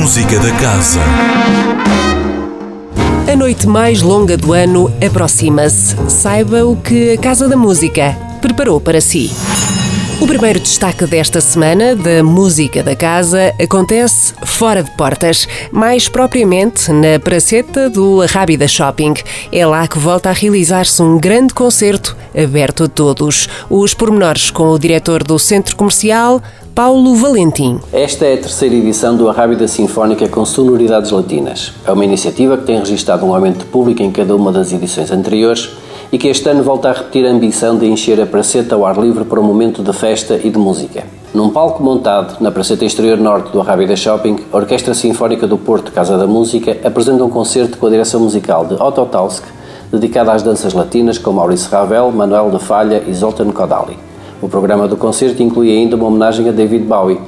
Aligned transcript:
Música 0.00 0.38
da 0.40 0.50
Casa. 0.52 1.00
A 3.30 3.36
noite 3.36 3.66
mais 3.66 4.00
longa 4.00 4.34
do 4.34 4.54
ano 4.54 4.90
aproxima-se. 5.06 5.94
Saiba 6.08 6.64
o 6.64 6.74
que 6.74 7.12
a 7.12 7.18
Casa 7.18 7.46
da 7.46 7.54
Música 7.54 8.16
preparou 8.40 8.80
para 8.80 8.98
si. 9.02 9.30
O 10.20 10.26
primeiro 10.26 10.60
destaque 10.60 11.06
desta 11.06 11.40
semana 11.40 11.96
da 11.96 12.22
música 12.22 12.82
da 12.82 12.94
casa 12.94 13.54
acontece 13.58 14.34
fora 14.44 14.82
de 14.82 14.90
portas, 14.94 15.48
mais 15.72 16.10
propriamente 16.10 16.92
na 16.92 17.18
praceta 17.18 17.88
do 17.88 18.20
Rábida 18.26 18.68
Shopping. 18.68 19.14
É 19.50 19.64
lá 19.64 19.88
que 19.88 19.98
volta 19.98 20.28
a 20.28 20.32
realizar-se 20.32 21.02
um 21.02 21.18
grande 21.18 21.54
concerto 21.54 22.14
aberto 22.36 22.84
a 22.84 22.88
todos. 22.88 23.48
Os 23.70 23.94
pormenores 23.94 24.50
com 24.50 24.68
o 24.68 24.78
diretor 24.78 25.24
do 25.24 25.38
Centro 25.38 25.74
Comercial, 25.74 26.42
Paulo 26.74 27.14
Valentim. 27.14 27.80
Esta 27.90 28.26
é 28.26 28.34
a 28.34 28.38
terceira 28.38 28.74
edição 28.74 29.16
do 29.16 29.26
Arrábida 29.26 29.66
Sinfónica 29.66 30.28
com 30.28 30.44
sonoridades 30.44 31.10
latinas. 31.10 31.72
É 31.86 31.92
uma 31.92 32.04
iniciativa 32.04 32.58
que 32.58 32.64
tem 32.64 32.78
registrado 32.78 33.24
um 33.24 33.34
aumento 33.34 33.60
de 33.60 33.64
público 33.64 34.02
em 34.02 34.10
cada 34.10 34.36
uma 34.36 34.52
das 34.52 34.70
edições 34.70 35.10
anteriores 35.10 35.70
e 36.12 36.18
que 36.18 36.28
este 36.28 36.48
ano 36.48 36.62
volta 36.62 36.90
a 36.90 36.92
repetir 36.92 37.26
a 37.26 37.30
ambição 37.30 37.78
de 37.78 37.86
encher 37.86 38.20
a 38.20 38.26
praceta 38.26 38.74
ao 38.74 38.84
ar 38.84 38.98
livre 38.98 39.24
para 39.24 39.40
um 39.40 39.44
momento 39.44 39.82
de 39.82 39.92
festa 39.92 40.40
e 40.42 40.50
de 40.50 40.58
música. 40.58 41.04
Num 41.32 41.50
palco 41.50 41.82
montado 41.82 42.40
na 42.40 42.50
praceta 42.50 42.84
exterior 42.84 43.16
norte 43.16 43.52
do 43.52 43.60
Arrábida 43.60 43.94
Shopping, 43.94 44.38
a 44.52 44.56
Orquestra 44.56 44.94
Sinfónica 44.94 45.46
do 45.46 45.56
Porto 45.56 45.92
Casa 45.92 46.18
da 46.18 46.26
Música 46.26 46.76
apresenta 46.82 47.24
um 47.24 47.30
concerto 47.30 47.78
com 47.78 47.86
a 47.86 47.90
direção 47.90 48.20
musical 48.20 48.66
de 48.66 48.74
Otto 48.74 49.06
Talsk, 49.06 49.44
dedicada 49.92 50.32
às 50.32 50.42
danças 50.42 50.72
latinas 50.72 51.18
com 51.18 51.32
Maurice 51.32 51.68
Ravel, 51.68 52.10
Manuel 52.10 52.50
de 52.50 52.58
Falha 52.58 53.04
e 53.06 53.14
Zoltan 53.14 53.50
Kodaly. 53.50 53.96
O 54.42 54.48
programa 54.48 54.88
do 54.88 54.96
concerto 54.96 55.42
inclui 55.42 55.70
ainda 55.70 55.94
uma 55.94 56.06
homenagem 56.06 56.48
a 56.48 56.52
David 56.52 56.84
Bowie, 56.84 57.20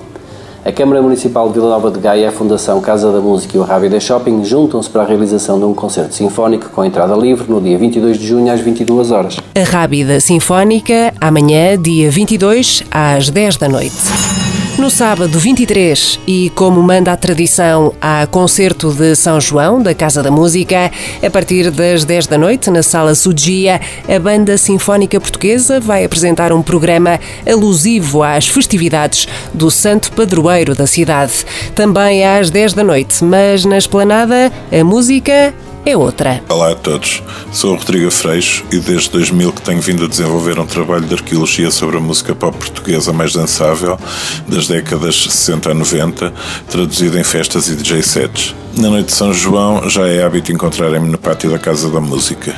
a 0.65 0.71
Câmara 0.71 1.03
Municipal 1.03 1.49
de 1.49 1.55
Vila 1.55 1.71
Nova 1.71 1.91
de 1.91 1.99
Gaia, 1.99 2.29
a 2.29 2.33
Fundação 2.33 2.81
Casa 2.81 3.11
da 3.11 3.21
Música 3.21 3.57
e 3.57 3.61
o 3.61 3.65
Rábida 3.65 3.99
Shopping 3.99 4.45
juntam-se 4.45 4.89
para 4.89 5.03
a 5.03 5.07
realização 5.07 5.59
de 5.59 5.65
um 5.65 5.75
concerto 5.75 6.15
sinfónico 6.15 6.69
com 6.71 6.85
entrada 6.85 7.15
livre 7.17 7.51
no 7.51 7.61
dia 7.61 7.77
22 7.77 8.19
de 8.19 8.27
junho 8.27 8.53
às 8.53 8.61
22 8.61 9.11
horas. 9.11 9.37
A 9.55 9.63
Rábida 9.65 10.21
Sinfónica, 10.21 11.13
amanhã, 11.21 11.77
dia 11.81 12.11
22, 12.11 12.85
às 12.91 13.29
10 13.29 13.57
da 13.57 13.69
noite. 13.69 14.52
No 14.79 14.91
sábado 14.91 15.39
23, 15.39 16.19
e 16.27 16.51
como 16.51 16.83
manda 16.83 17.13
a 17.13 17.17
tradição, 17.17 17.93
há 18.01 18.27
concerto 18.27 18.91
de 18.93 19.15
São 19.15 19.39
João, 19.39 19.83
da 19.83 19.95
Casa 19.95 20.23
da 20.23 20.31
Música. 20.31 20.91
A 21.23 21.31
partir 21.31 21.71
das 21.71 22.05
10 22.05 22.27
da 22.27 22.39
noite, 22.39 22.71
na 22.71 22.83
Sala 22.83 23.15
Sudia, 23.15 23.81
a 24.09 24.19
Banda 24.19 24.57
Sinfónica 24.57 25.21
Portuguesa 25.21 25.79
vai 25.79 26.05
apresentar 26.05 26.53
um 26.53 26.63
programa 26.63 27.21
alusivo 27.47 28.23
às 28.23 28.49
festividades 28.49 29.29
do 29.53 29.71
Santo 29.71 30.11
Padroeiro 30.13 30.75
da 30.75 30.87
cidade. 30.87 31.45
Também 31.75 32.25
às 32.25 32.51
10 32.51 32.73
da 32.73 32.83
noite, 32.83 33.23
mas 33.23 33.65
na 33.67 33.77
esplanada, 33.77 34.51
a 34.73 34.85
música 34.85 35.55
é 35.85 35.97
outra. 35.97 36.43
Olá 36.49 36.73
a 36.73 36.75
todos, 36.75 37.23
sou 37.53 37.75
o 37.75 37.77
Rodrigo 37.77 38.11
Freixo 38.11 38.65
e 38.71 38.79
desde 38.79 39.11
2000 39.11 39.53
que 39.53 39.63
tenho 39.63 39.81
vindo 39.81 40.05
a 40.05 40.09
desenvolver 40.09 40.59
um 40.59 40.67
trabalho 40.67 41.05
de 41.05 41.15
arqueologia 41.15 41.71
sobre 41.71 41.97
a 41.97 42.01
música 42.01 42.35
pop 42.35 42.57
portuguesa 42.57 43.13
mais 43.13 43.33
dançável, 43.33 43.99
das 44.47 44.69
décadas 44.69 45.25
60 45.25 45.71
a 45.71 45.75
90, 45.75 46.33
traduzido 46.69 47.19
em 47.19 47.25
festas 47.25 47.69
e 47.69 47.77
DJ 47.77 48.03
sets. 48.03 48.55
Na 48.77 48.89
noite 48.89 49.07
de 49.07 49.13
São 49.13 49.35
João 49.35 49.89
já 49.91 50.09
é 50.09 50.25
hábito 50.25 50.51
encontrarem-me 50.51 51.09
no 51.09 51.19
pátio 51.19 51.51
da 51.51 51.59
Casa 51.59 51.91
da 51.91 52.01
Música. 52.01 52.55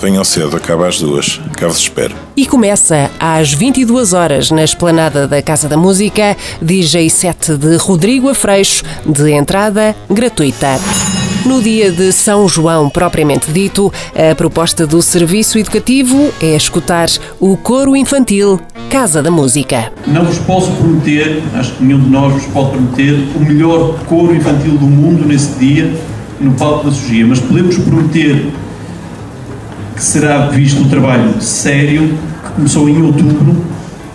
Venham 0.00 0.24
cedo, 0.24 0.56
acaba 0.56 0.88
às 0.88 0.98
duas. 0.98 1.38
Cá 1.58 1.68
vos 1.68 1.76
espero. 1.76 2.14
E 2.34 2.46
começa 2.46 3.10
às 3.20 3.52
22 3.52 4.14
horas 4.14 4.50
na 4.50 4.64
esplanada 4.64 5.28
da 5.28 5.42
Casa 5.42 5.68
da 5.68 5.76
Música, 5.76 6.34
DJ 6.62 7.10
set 7.10 7.56
de 7.56 7.76
Rodrigo 7.76 8.30
Afreixo, 8.30 8.82
de 9.04 9.32
entrada 9.32 9.94
gratuita. 10.08 10.80
No 11.46 11.62
dia 11.62 11.90
de 11.90 12.12
São 12.12 12.46
João, 12.46 12.90
propriamente 12.90 13.50
dito, 13.50 13.90
a 14.14 14.34
proposta 14.34 14.86
do 14.86 15.00
Serviço 15.00 15.58
Educativo 15.58 16.30
é 16.38 16.54
escutar 16.54 17.08
o 17.40 17.56
coro 17.56 17.96
infantil 17.96 18.60
Casa 18.90 19.22
da 19.22 19.30
Música. 19.30 19.90
Não 20.06 20.22
vos 20.22 20.38
posso 20.40 20.70
prometer, 20.72 21.42
acho 21.54 21.72
que 21.72 21.84
nenhum 21.84 22.00
de 22.00 22.10
nós 22.10 22.34
vos 22.34 22.44
pode 22.46 22.72
prometer, 22.72 23.14
o 23.34 23.40
melhor 23.40 23.98
coro 24.04 24.36
infantil 24.36 24.72
do 24.72 24.84
mundo 24.84 25.26
nesse 25.26 25.58
dia, 25.58 25.90
no 26.38 26.52
palco 26.52 26.84
da 26.84 26.92
Sugia, 26.92 27.26
mas 27.26 27.40
podemos 27.40 27.78
prometer 27.78 28.52
que 29.96 30.04
será 30.04 30.46
visto 30.48 30.82
um 30.82 30.88
trabalho 30.90 31.40
sério, 31.40 32.18
que 32.44 32.50
começou 32.52 32.86
em 32.86 33.00
outubro, 33.00 33.64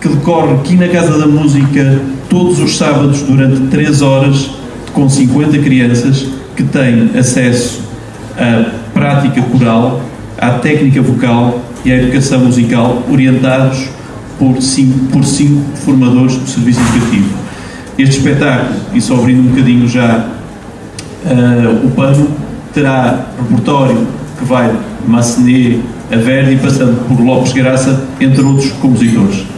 que 0.00 0.08
decorre 0.08 0.54
aqui 0.54 0.76
na 0.76 0.86
Casa 0.86 1.18
da 1.18 1.26
Música 1.26 2.00
todos 2.28 2.60
os 2.60 2.76
sábados 2.76 3.22
durante 3.22 3.66
3 3.66 4.00
horas, 4.00 4.48
com 4.92 5.08
50 5.08 5.58
crianças 5.58 6.26
que 6.56 6.64
têm 6.64 7.10
acesso 7.16 7.82
à 8.36 8.70
prática 8.92 9.42
coral, 9.42 10.00
à 10.38 10.50
técnica 10.52 11.02
vocal 11.02 11.60
e 11.84 11.92
à 11.92 11.96
educação 11.96 12.40
musical, 12.40 13.02
orientados 13.10 13.88
por 14.38 14.60
cinco, 14.60 15.06
por 15.06 15.24
cinco 15.24 15.62
formadores 15.76 16.36
do 16.36 16.48
Serviço 16.48 16.80
Educativo. 16.80 17.28
Este 17.98 18.18
espetáculo, 18.18 18.74
e 18.94 19.00
só 19.00 19.14
abrindo 19.14 19.40
um 19.40 19.50
bocadinho 19.50 19.88
já 19.88 20.26
uh, 21.24 21.86
o 21.86 21.90
pano, 21.92 22.28
terá 22.74 23.26
repertório 23.38 24.06
que 24.38 24.44
vai 24.44 24.68
de 24.68 25.10
Massenet 25.10 25.80
a 26.12 26.16
Verdi, 26.16 26.56
passando 26.56 27.08
por 27.08 27.20
Lopes 27.24 27.52
Graça, 27.52 28.04
entre 28.20 28.42
outros 28.42 28.70
compositores. 28.72 29.55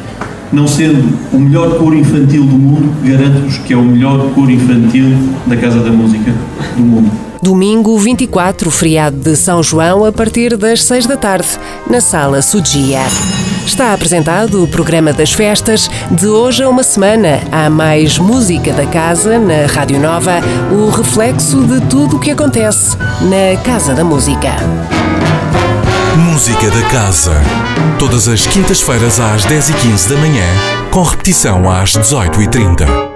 Não 0.52 0.66
sendo 0.66 1.16
o 1.32 1.38
melhor 1.38 1.78
coro 1.78 1.94
infantil 1.94 2.44
do 2.44 2.58
mundo, 2.58 2.94
garanto-vos 3.04 3.58
que 3.58 3.72
é 3.72 3.76
o 3.76 3.82
melhor 3.82 4.30
coro 4.34 4.50
infantil 4.50 5.16
da 5.46 5.56
Casa 5.56 5.80
da 5.80 5.90
Música 5.90 6.32
do 6.76 6.82
mundo. 6.82 7.10
Domingo 7.42 7.96
24, 7.98 8.70
feriado 8.70 9.16
de 9.16 9.36
São 9.36 9.62
João, 9.62 10.04
a 10.04 10.12
partir 10.12 10.56
das 10.56 10.82
6 10.84 11.06
da 11.06 11.16
tarde, 11.16 11.48
na 11.88 12.00
Sala 12.00 12.42
Sudia. 12.42 13.02
Está 13.64 13.92
apresentado 13.92 14.64
o 14.64 14.68
programa 14.68 15.12
das 15.12 15.32
festas. 15.32 15.90
De 16.10 16.26
hoje 16.26 16.62
a 16.62 16.68
uma 16.68 16.82
semana, 16.82 17.40
há 17.52 17.68
mais 17.68 18.18
música 18.18 18.72
da 18.72 18.86
casa 18.86 19.38
na 19.38 19.66
Rádio 19.66 20.00
Nova, 20.00 20.40
o 20.72 20.88
reflexo 20.88 21.62
de 21.64 21.80
tudo 21.82 22.16
o 22.16 22.18
que 22.18 22.30
acontece 22.30 22.96
na 22.96 23.60
Casa 23.62 23.94
da 23.94 24.02
Música. 24.02 24.56
Música 26.16 26.70
da 26.70 26.82
Casa. 26.88 27.40
Todas 27.98 28.28
as 28.28 28.46
quintas-feiras 28.46 29.20
às 29.20 29.44
10h15 29.46 30.08
da 30.08 30.16
manhã, 30.16 30.46
com 30.90 31.02
repetição 31.02 31.70
às 31.70 31.92
18h30. 31.92 33.07